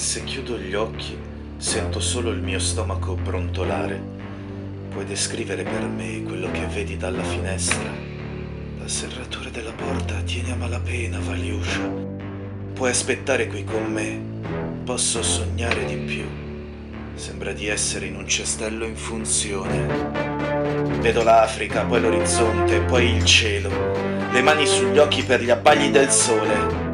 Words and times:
Se 0.00 0.24
chiudo 0.24 0.56
gli 0.56 0.74
occhi, 0.74 1.14
sento 1.58 2.00
solo 2.00 2.30
il 2.30 2.40
mio 2.40 2.58
stomaco 2.58 3.16
brontolare. 3.16 4.00
Puoi 4.88 5.04
descrivere 5.04 5.62
per 5.62 5.82
me 5.82 6.22
quello 6.22 6.50
che 6.50 6.64
vedi 6.72 6.96
dalla 6.96 7.22
finestra? 7.22 7.92
La 8.78 8.88
serratura 8.88 9.50
della 9.50 9.72
porta 9.72 10.14
tiene 10.22 10.52
a 10.52 10.56
malapena, 10.56 11.18
Valiuscia. 11.20 11.86
Puoi 12.72 12.88
aspettare 12.88 13.46
qui 13.46 13.62
con 13.62 13.92
me. 13.92 14.18
Posso 14.84 15.22
sognare 15.22 15.84
di 15.84 15.96
più. 15.96 16.24
Sembra 17.14 17.52
di 17.52 17.66
essere 17.66 18.06
in 18.06 18.16
un 18.16 18.26
cestello 18.26 18.86
in 18.86 18.96
funzione. 18.96 19.86
Vedo 20.98 21.22
l'Africa, 21.22 21.84
poi 21.84 22.00
l'orizzonte, 22.00 22.80
poi 22.80 23.14
il 23.14 23.24
cielo. 23.26 23.68
Le 24.32 24.40
mani 24.40 24.66
sugli 24.66 24.96
occhi 24.96 25.22
per 25.22 25.42
gli 25.42 25.50
abbagli 25.50 25.90
del 25.90 26.10
sole. 26.10 26.89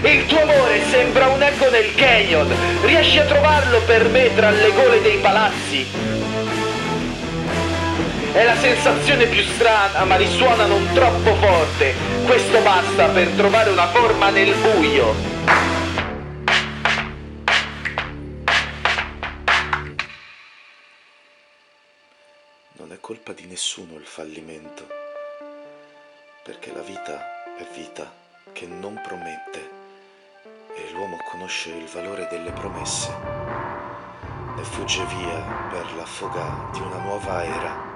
Il 0.00 0.26
tuo 0.26 0.40
amore 0.40 0.80
sembra 0.90 1.26
un 1.26 1.42
eco 1.42 1.68
nel 1.70 1.92
canyon. 1.96 2.54
Riesci 2.82 3.18
a 3.18 3.24
trovarlo 3.24 3.80
per 3.82 4.08
me 4.08 4.32
tra 4.32 4.50
le 4.50 4.72
gole 4.72 5.02
dei 5.02 5.18
palazzi? 5.18 5.84
È 8.32 8.44
la 8.44 8.56
sensazione 8.56 9.26
più 9.26 9.42
strana, 9.42 10.04
ma 10.04 10.14
risuona 10.14 10.66
non 10.66 10.88
troppo 10.94 11.34
forte. 11.34 11.94
Questo 12.24 12.60
basta 12.60 13.08
per 13.08 13.26
trovare 13.30 13.70
una 13.70 13.88
forma 13.88 14.30
nel 14.30 14.54
buio. 14.54 15.14
Non 22.74 22.92
è 22.92 23.00
colpa 23.00 23.32
di 23.32 23.46
nessuno 23.46 23.96
il 23.96 24.06
fallimento, 24.06 24.86
perché 26.44 26.72
la 26.72 26.82
vita 26.82 27.56
è 27.58 27.66
vita 27.74 28.08
che 28.52 28.66
non 28.66 29.00
promette 29.02 29.78
e 30.78 30.92
l'uomo 30.92 31.18
conosce 31.24 31.70
il 31.70 31.88
valore 31.92 32.28
delle 32.30 32.52
promesse 32.52 33.12
e 34.56 34.62
fugge 34.62 35.04
via 35.06 35.42
per 35.70 35.84
la 35.96 36.04
foga 36.04 36.68
di 36.72 36.80
una 36.80 36.98
nuova 37.02 37.44
era. 37.44 37.86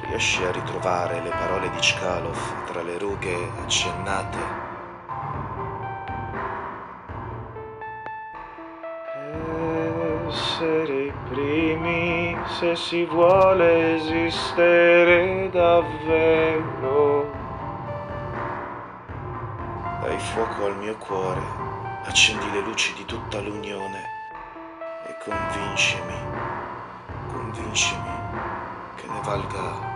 Riesci 0.00 0.44
a 0.44 0.50
ritrovare 0.50 1.22
le 1.22 1.30
parole 1.30 1.70
di 1.70 1.78
Chkalov 1.78 2.64
tra 2.66 2.82
le 2.82 2.98
rughe 2.98 3.50
accennate. 3.62 4.72
Essere 10.28 11.04
i 11.04 11.12
primi 11.28 12.36
se 12.58 12.76
si 12.76 13.04
vuole 13.04 13.96
esistere 13.96 15.48
davvero. 15.50 17.23
Dai 20.14 20.22
fuoco 20.22 20.66
al 20.66 20.76
mio 20.76 20.96
cuore, 20.96 21.42
accendi 22.04 22.48
le 22.52 22.60
luci 22.60 22.94
di 22.94 23.04
tutta 23.04 23.40
l'unione 23.40 23.98
e 25.08 25.16
convincimi, 25.18 26.14
convincimi 27.32 28.10
che 28.94 29.08
ne 29.08 29.20
valga 29.24 29.93